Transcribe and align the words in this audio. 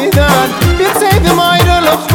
You'd 0.00 0.14
the 1.18 1.28
idol 1.28 1.88
of 1.92 2.09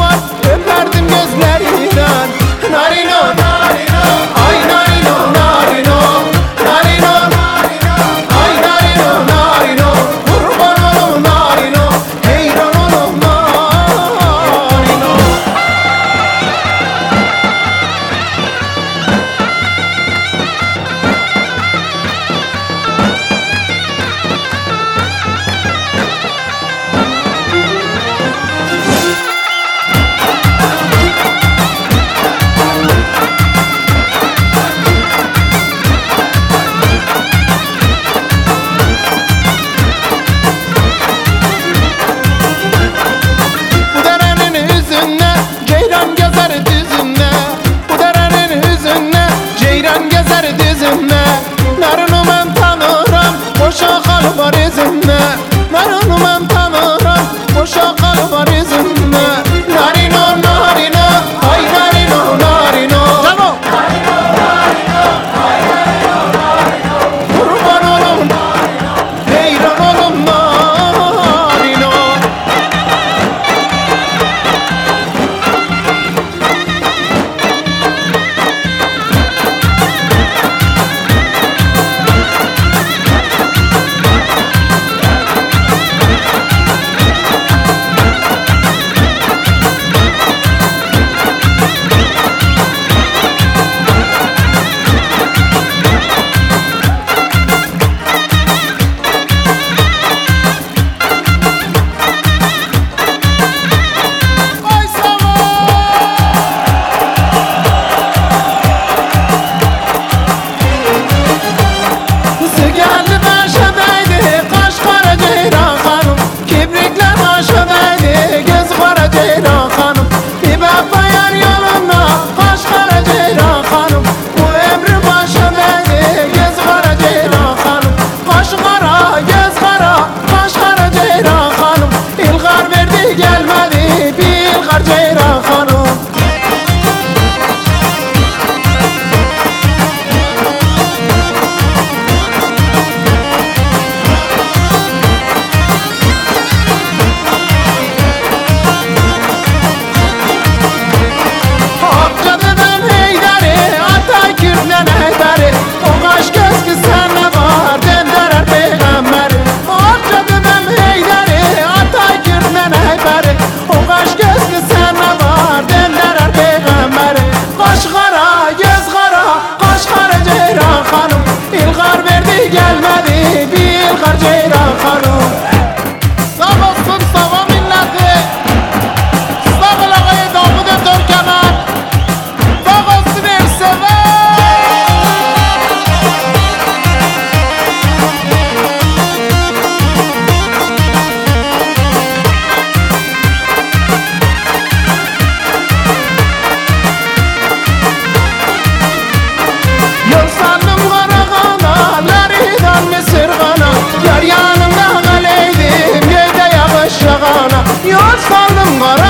yağana 207.89 208.15
Yol 208.15 208.17
sandım 208.17 208.79
karagana, 208.79 209.04